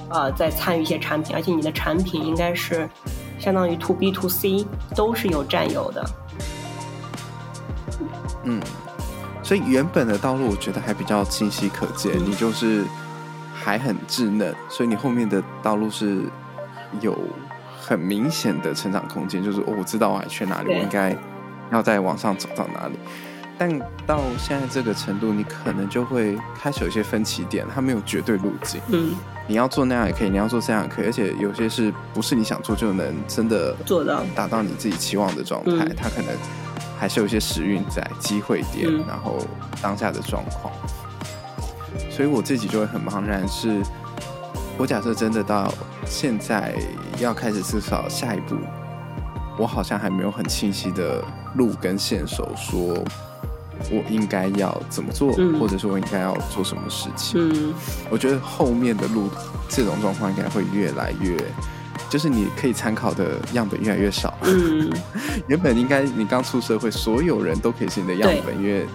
[0.09, 2.87] 呃，在参与一些产品，而且你的产品应该是。
[3.39, 6.05] 相当于 to B to C 都是有占有的，
[8.43, 8.61] 嗯，
[9.43, 12.83] 所以原本的道路我觉得还比较清晰可见，你就是
[13.53, 16.23] 还很稚嫩，所以你后面的道路是
[17.01, 17.17] 有
[17.79, 21.15] 很明显的成长空间，就是哦，我知道我还缺哪里，我应该
[21.71, 22.97] 要再往上走到哪里。
[23.57, 29.15] 但到现在这个程度，你可能就会开始有一些分歧点，它没有绝对路径，嗯。
[29.49, 35.87] 你要做那样也可以，你要做这样也可以，而且有些是不是你想做就能真的做到达到你自己期望的状态？
[35.95, 36.35] 它可能
[36.99, 39.37] 还是有一些时运在机会点，然后
[39.81, 40.73] 当下的状况。
[42.11, 43.81] 所以我自己就会很茫然，是
[44.77, 45.73] 我假设真的到
[46.05, 46.75] 现在
[47.17, 48.57] 要开始思考下一步，
[49.57, 51.23] 我好像还没有很清晰的
[51.55, 53.01] 路跟线索说。
[53.91, 57.39] 我应该要怎么做，或者说我应该要做什么事情？
[57.39, 57.73] 嗯，
[58.09, 59.29] 我觉得后面的路，
[59.69, 61.37] 这种状况应该会越来越，
[62.09, 64.37] 就是你可以参考的样本越来越少。
[64.43, 64.91] 嗯，
[65.47, 68.85] 原本应该你刚出社会，所有人都可以是你的样本，因为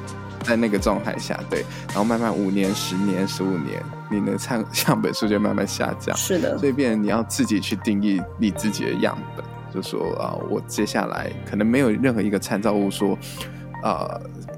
[0.42, 6.14] 在那个状态下，对，然后慢慢五年、十年、十五年，你的参 样本数就慢慢下降。
[6.16, 13.16] 是的，所以变成你要自己去定义你自己的样本，就说啊，我接下来可能没有任何一个参照物说。
[13.84, 14.08] 呃，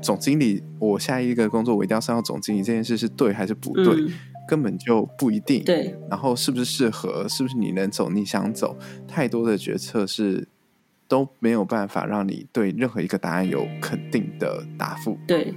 [0.05, 4.05] 总经理，我下一个工作我一定要上到总经理，这件事是对还是不对，
[4.47, 5.65] 根本就不一定。
[5.65, 8.77] 对，然后是不是适合，是不是你能走你想走，
[9.09, 10.47] 太多的决策是
[11.09, 15.19] 都没有办法让你对任何一个答案有肯定的答复。
[15.27, 15.55] 对，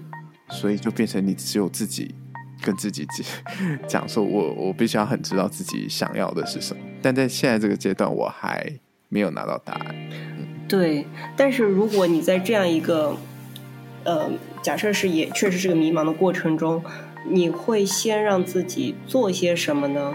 [0.50, 2.16] 所以就变成你只有自己
[2.62, 6.82] 跟自己讲 讲说我我必须要很知道自己想要的是什么。
[7.02, 8.80] 但在现在这个阶段，我还
[9.10, 9.96] 没有拿到答案。
[10.68, 11.06] 对，
[11.36, 13.16] 但是如果你在这样一个
[14.08, 14.32] 呃，
[14.64, 16.82] 假设是也确实是个迷茫的过程中，
[17.30, 20.14] 你会先让自己做些什么呢？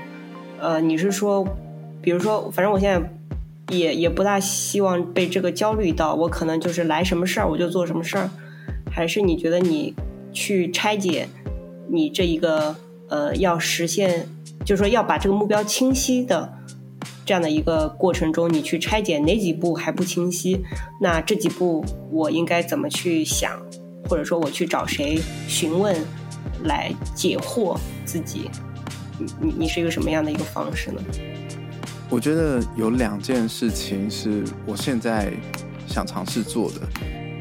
[0.59, 1.47] 呃，你是说，
[2.01, 8.31] 比如说，反正我现在也也不大希望被这个焦虑到，我可能就是来什么事儿我就做什么事儿，
[8.91, 9.95] 还是你觉得你
[10.33, 11.29] 去拆解
[11.91, 12.75] 你这一个
[13.11, 14.27] 呃要实现，
[14.65, 16.51] 就是说要把这个目标清晰的
[17.27, 20.65] 这样的一个过程中，你去拆解哪几步还不清晰，
[20.99, 23.61] 那这几步我应该怎么去想，
[24.09, 25.97] 或者说我去找谁询问
[26.65, 28.51] 来解惑自己。
[29.19, 31.03] 你你你是一个什么样的一个方式呢？
[32.09, 35.33] 我觉得有两件事情是我现在
[35.87, 36.81] 想尝试做的。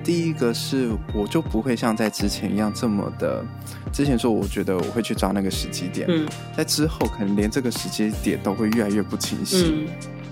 [0.03, 3.45] 第一个是，我就不会像在之前一样这么的，
[3.93, 9.87] 之前说我觉得我会去抓那个时机点，嗯在之后可能连这个时间点都会越来越不清晰，嗯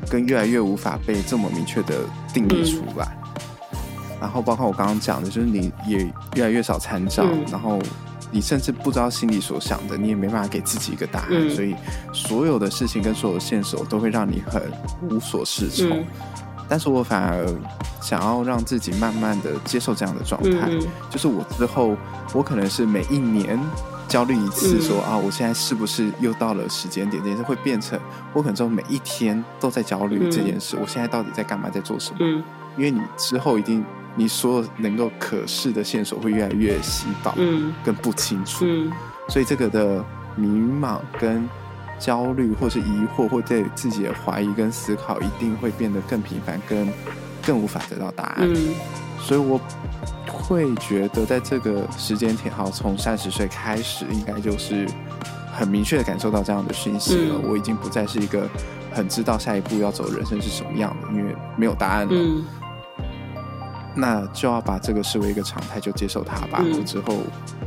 [0.10, 1.96] 跟越来越无法被这么明确的
[2.34, 3.16] 定义出来。
[4.20, 7.80] 然后包括我刚刚讲的，就是你也越来越少参照，嗯然后
[8.32, 11.76] 你甚至不知道心里所想的，你也没办法给自己一个答案，嗯所以
[12.14, 14.62] 所有的事情跟所有的线索都会让你很
[15.10, 15.90] 无所适从。
[15.90, 16.06] 嗯
[16.72, 17.48] 但是我反而
[18.00, 20.70] 想要让自己慢慢的接受这样的状态，
[21.10, 21.98] 就是我之后
[22.32, 23.60] 我可能是每一年
[24.08, 27.24] 焦虑一次说，嗯啊，我现在是不是又到了时间点？
[27.24, 28.00] 这件事会变成
[28.34, 32.18] 我可能之后每一天都在焦虑嗯这件事，我现在到底在干嘛，在做什么？
[32.20, 32.44] 嗯
[32.78, 33.84] 因为你之后一定
[34.20, 38.92] 你所有能够可视的线索会越来越稀薄，嗯更不清楚，嗯
[39.30, 40.04] 所以这个的
[40.36, 41.48] 迷茫跟
[41.98, 46.92] 焦虑，或是疑惑，或对自己的怀疑跟思考，一定会变得更频繁，跟
[47.48, 48.40] 更无法得到答案。
[48.42, 48.74] 嗯
[49.22, 49.60] 所以我
[50.28, 54.86] 会觉得，在这个时间点，好，从三十岁开始，应该就是
[55.54, 57.36] 很明确的感受到这样的讯息了。
[57.36, 58.50] 嗯我已经不再是一个
[58.92, 62.14] 很知道下一步要走的人生是什么样的，因为没有答案了。
[62.14, 62.44] 嗯
[63.96, 66.62] 那就要把这个视为一个常态，就接受它吧。
[66.64, 67.18] 嗯我之后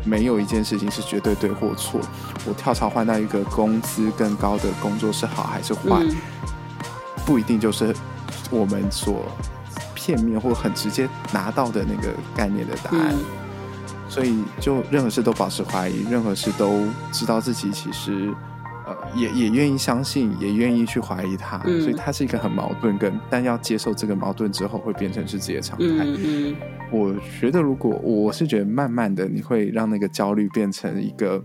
[0.05, 2.01] 没有一件事情是绝对对或错。
[2.47, 6.17] 我跳槽换到一个工资更高的工作是好还是坏，嗯
[7.25, 7.95] 不一定就是
[8.51, 9.25] 我们所
[9.95, 13.13] 片面或很直接拿到的那个概念的答案。
[13.13, 13.19] 嗯
[14.09, 18.31] 所以就任何事都保持怀疑，任何事都知道自己其实
[18.87, 21.63] 呃也也愿意相信，也愿意去怀疑他。
[21.67, 26.05] 嗯所以他是一个很矛盾跟，但要接受这个矛盾之后，会变成是自己的常态。
[26.05, 26.57] 嗯嗯
[26.91, 31.43] 我觉得，如果我是觉得慢慢的，你会让那个焦虑变成一个，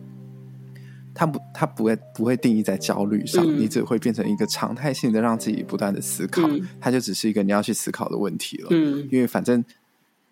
[1.14, 8.68] 他不，他不会不会定义在焦虑上，嗯你只会变成一个常态性的让自己不断的思考，嗯它就只是一个你要去思考的问题了。
[8.72, 9.64] 嗯因为反正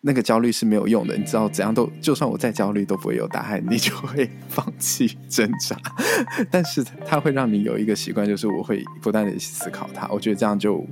[0.08, 5.76] 那个焦虑是没有用的，你知道怎样都，就算我再焦虑都不会有答案，你就会 放弃挣扎。
[6.52, 10.08] 但是它会让你有一个习惯，就是我会不断的思考它。
[10.10, 10.86] 我觉得这样就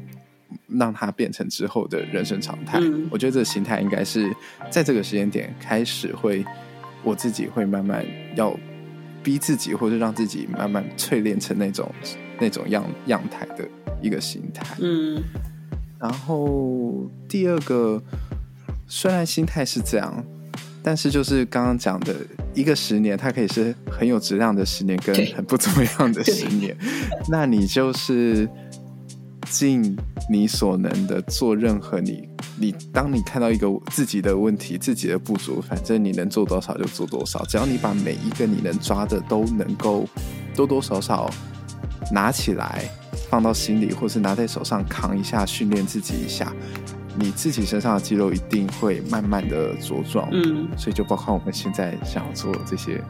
[0.67, 2.79] 让它变成之后的人生常态。
[2.81, 4.35] 嗯我觉得这个心态应该是
[4.71, 6.43] 在这个时间点开始会，
[7.03, 8.03] 我自己会慢慢
[8.35, 8.57] 要
[9.21, 11.87] 逼自己，或者让自己慢慢淬炼成那种
[12.39, 13.69] 那种样样态的
[14.01, 14.65] 一个心态。
[14.81, 15.21] 嗯
[15.99, 18.01] 然后第二个，
[18.87, 20.23] 虽然心态是这样，
[20.81, 22.15] 但是就是刚刚讲的
[22.53, 26.75] 一个十年，它可以是很有质量的十年，跟很不怎么样的十年。
[27.29, 28.47] 那你就是
[29.49, 29.97] 尽
[30.29, 32.27] 你所能的做任何你
[32.59, 40.07] 你当你看到一个自己的问题、自己的不足，反正你能做多少就做多少，只要你把每一个你能抓的都能够
[40.55, 41.29] 多多少少
[42.11, 42.83] 拿起来。
[43.29, 46.53] 放到心里，或是拿在手上扛一下，训练自己一下，
[47.17, 50.27] 你自己身上的肌肉一定会慢慢的茁壮。
[50.31, 53.01] 嗯所以就包括我们现在想要做这些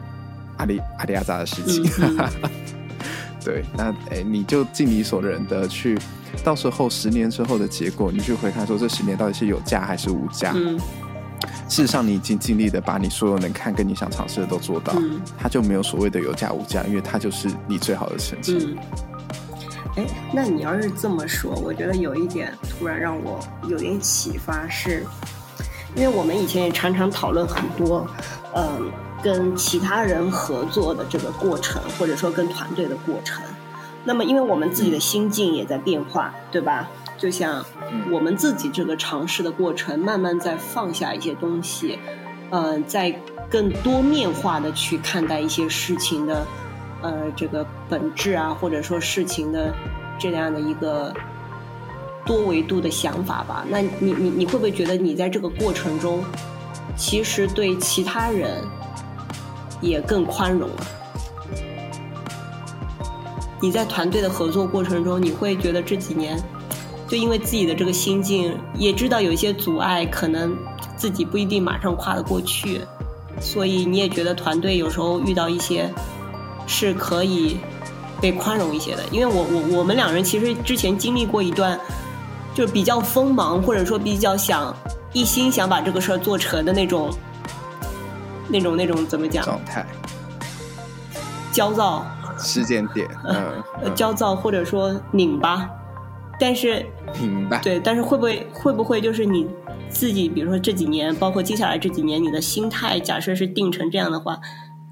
[0.56, 1.84] 阿里阿里阿扎的事情。
[2.00, 2.16] 嗯
[3.44, 5.98] 对，那哎，你就尽你所能的去，
[6.42, 10.52] 到时候十年之后的结果，你去回看说这十年到底是有价还是无价。
[10.54, 10.78] 嗯
[11.68, 18.56] 事实上，你已经尽力的把你所有能看跟你想尝试的都做到，嗯它就没有所谓的有价无价，因为它就是你最好的成绩。
[18.66, 18.76] 嗯。
[19.96, 23.38] 哎，那你要是这么说，我觉得有一点突然让我
[23.68, 25.06] 有点启发是，
[25.94, 28.06] 因为我们以前也常常讨论很多，
[28.56, 28.90] 嗯，
[29.22, 33.42] 跟其他人合作的这个过程，或者说跟团队的过程。
[34.04, 36.90] 那么，因为我们自己的心境也在变化，对吧？
[37.16, 41.98] 就像嗯我们自己这个尝试的过程，慢慢在放下一些东西，
[42.50, 43.16] 嗯、在
[43.48, 46.44] 更多面化的去看待一些事情的，
[47.04, 49.74] 呃，这个本质啊，或者说事情的
[50.18, 51.12] 这样的一个
[52.24, 53.62] 多维度的想法吧。
[53.68, 56.24] 那你你你会不会觉得你在这个过程中，
[56.96, 58.64] 其实对其他人
[59.82, 60.86] 也更宽容了？
[63.60, 66.42] 你在团队的合作过程中，你会觉得这几年，
[67.06, 70.56] 就因为自己的这个心境，也知道有一些阻碍，可能
[70.96, 72.80] 自己不一定马上跨得过去，
[73.42, 75.92] 所以你也觉得团队有时候遇到一些
[76.66, 77.58] 是可以
[78.20, 79.02] 被宽容一些的。
[79.10, 81.78] 因为我我我们两人其实之前经历过一段，
[82.54, 84.74] 就是比较锋芒，或者说比较想
[85.12, 87.10] 一心想把这个事儿做成的那种，
[88.48, 89.44] 那种那种怎么讲？
[89.44, 89.86] 状态，
[91.52, 92.04] 焦躁。
[92.36, 95.70] 时间点， 嗯，焦躁或者说拧巴，
[96.40, 96.84] 但是
[97.20, 99.46] 拧巴，对，但是会不会会不会就是你
[99.88, 104.36] 自己，比如说这几年，包括接下来这几年，你的心态假设是定成这样的话，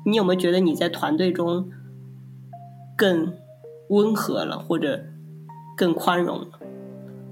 [0.05, 1.70] 你有没有觉得你在团队中
[2.96, 3.34] 更
[3.88, 5.05] 温和了，或者
[5.76, 6.48] 更宽容了？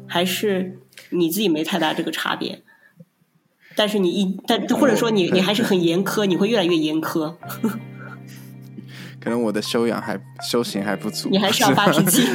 [0.06, 0.78] 还是
[1.10, 2.62] 你自己没太大这个差别？
[3.76, 7.34] 但是你一但或者说你你还是很严苛，你会越来越严苛。
[9.20, 12.26] 可能我的修养还修行还不足，你还是要发脾气。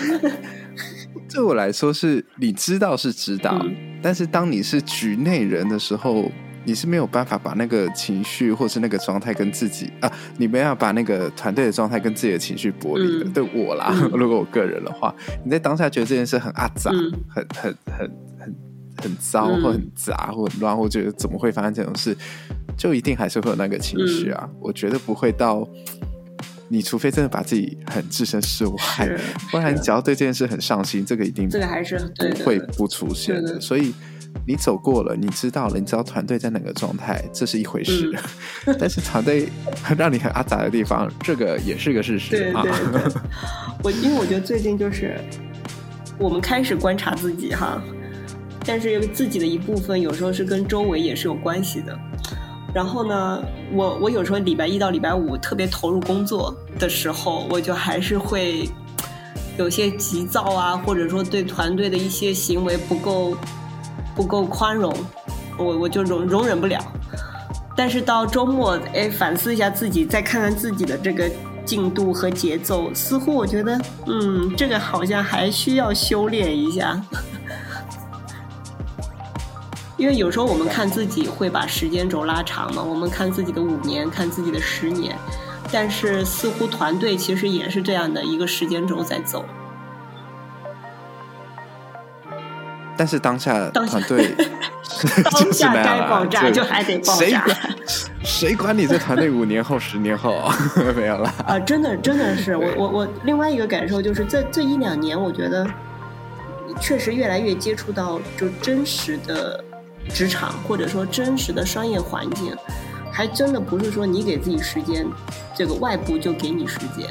[1.30, 3.64] 对我来说，是你知道是知道，
[4.02, 6.30] 但是当你是局内人的时候，
[6.64, 13.30] 你是没有办法把那个情绪或是那个状态跟自己啊，你没有把那个团队的状态跟自己的情绪剥离的。
[13.30, 16.90] 对我啦， 如果我个人的话，你在当下觉得这件事很阿杂，
[17.28, 18.54] 很很很很
[19.02, 22.16] 很糟或很杂或很乱，或觉得怎么会发生这种事？
[22.76, 24.48] 就一定还是会有那个情绪啊！
[24.58, 25.64] 我觉得不会到，
[26.68, 29.18] 你除非真的把自己很置身事外，
[29.52, 33.60] 不然你只要对这件事很上心，这个一定这个还是不会不出现的。
[33.60, 33.94] 所以
[34.46, 38.14] 你走过了，你知道了，你知道团队在哪个状态，这是一回事。
[38.78, 39.48] 但是团队
[39.96, 42.64] 让你很阿杂的地方，这个也是个事实啊。
[43.82, 45.18] 我因为我觉得最近就是
[46.18, 47.82] 我们开始观察自己哈，
[48.66, 51.98] 但是自己的一部分有时候是跟周围也是有关系的。
[52.74, 53.42] 然后呢，
[53.72, 58.68] 我我有时候礼拜一到礼拜五特别投入工作的时候，我就还是会
[59.56, 63.36] 有些急躁啊，或者说对团队的一些行为不够
[64.14, 64.94] 不够宽容，
[65.58, 66.80] 我我就容容忍不了。
[67.76, 71.28] 但是到周末，哎，反思一下自己，再看看自己的这个
[71.64, 76.98] 进度和节奏，似乎我觉得，嗯，这个好像还需要修炼一下。
[79.96, 85.16] 因为有时候我们看自己会把时间轴拉长嘛，我们看自己的五年，看自己的十年，
[85.72, 89.44] 但是似乎团队其实也是这样的一个时间轴在走。
[92.96, 94.34] 但是当下团队
[95.30, 97.44] 当下该爆炸 就还得爆炸，
[98.22, 100.50] 谁管你这团队五年后、十年后
[100.96, 101.34] 没有了？
[101.46, 105.66] 啊，真的真的是我我我另外一个感受就是这这一两年，我觉得
[106.80, 109.62] 确实越来越接触到就真实的。
[110.12, 112.54] 职场或者说真实的商业环境，
[113.10, 115.06] 还真的不是说你给自己时间，
[115.56, 117.08] 这个外部就给你时间。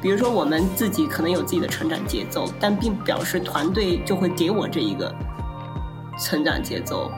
[0.00, 5.14] 比如说我们自己可能有自己的成长节奏，但并不表示团队就会给我这一个
[6.18, 7.10] 成长节奏。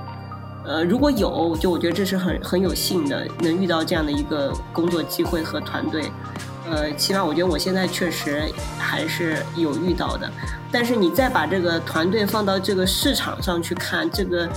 [0.64, 6.10] 呃，如果有，就我觉得这是很很有幸的，能遇到这样的一个工作机会和团队。
[6.70, 8.44] 呃，起码我觉得我现在确实
[8.78, 10.30] 还是有遇到的。
[10.70, 14.48] 但是你再把这个团队放到这个市场上去看，这个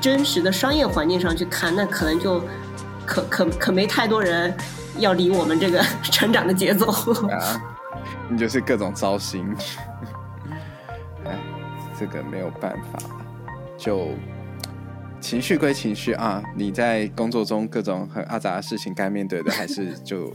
[0.00, 2.40] 真实的商业环境上去看，那可能就
[3.04, 4.56] 可可可没太多人
[4.98, 6.90] 要理我们这个 成长的节奏。
[7.28, 7.62] 啊，
[8.28, 9.44] 你就是各种糟心。
[11.24, 11.38] 哎，
[11.98, 12.98] 这个没有办法，
[13.76, 14.10] 就
[15.20, 16.42] 情绪归情绪啊。
[16.56, 20.32] 你在工作中各种很阿杂的事情该面对的，还是就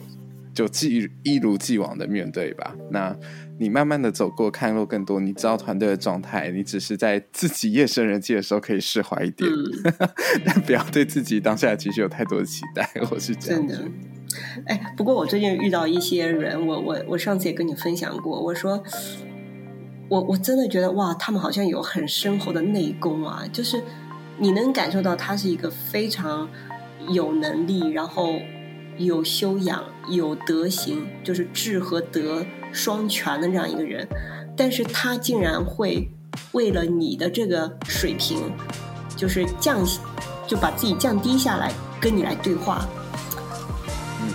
[0.53, 2.73] 就既一如既往的面对吧。
[2.89, 3.15] 那。
[3.59, 9.49] 你慢慢的走过，看过更多，你知道团队的状态，你只是在自己夜深人静的时候可以释怀一点，
[10.45, 12.87] 但不要对自己当下其实有太多的期待。
[13.09, 13.83] 我是真的，
[14.65, 18.83] 哎，不过我最近遇到一些人，我我我上次也跟你分享过，我说，
[20.07, 23.81] 我我真的觉得哇，他们好像有很深厚的内功啊，就是
[24.37, 26.47] 你能感受到他是一个非常
[27.09, 28.39] 有能力，然后
[28.97, 32.45] 有修养、有德行，就是智和德。
[32.78, 34.07] 双全的这样一个人，
[34.55, 36.07] 但是他竟然会
[36.51, 38.53] 为了你的这个水平，
[39.15, 39.80] 就是降，
[40.45, 42.88] 就把自己降低下来跟你来对话。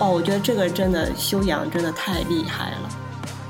[0.00, 2.88] 哦，我觉得这个真的修养真的太厉害了。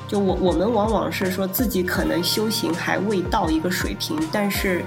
[0.06, 4.84] 就我我们往往是说自己可能修行还未到一个水平，但是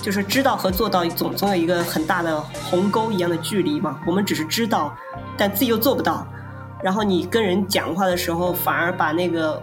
[0.00, 3.98] 就是知道和做到总总有一个很大的鸿沟一样的距离嘛。
[4.06, 4.96] 我们只是知道，
[5.36, 6.24] 但自己又做不到。
[6.82, 9.62] 然后你跟人讲话的时候，反而把那个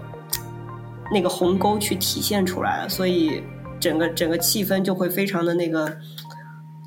[1.12, 3.44] 那个鸿沟去体现出来了，所以
[3.80, 5.98] 整个整个气氛就会非常的那个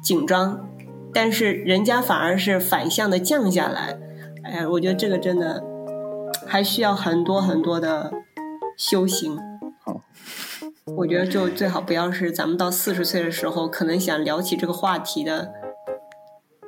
[0.03, 0.69] 紧张，
[1.15, 3.99] 但是人家反而是反向的降下来，
[4.43, 5.63] 哎，我觉得这个真的
[6.47, 8.13] 还需要很多很多的
[8.77, 9.39] 修行。
[9.85, 10.01] 好，
[10.97, 15.53] 我觉得就最好不要是咱们到四十岁的时候，可能想聊起这个话题的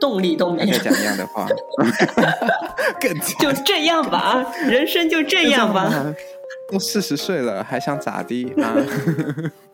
[0.00, 0.78] 动力都没有。
[0.78, 1.46] 讲一样的话，
[3.00, 5.92] 更就这样吧，人生就这样吧。
[6.72, 8.74] 都四十岁了，还想咋地啊？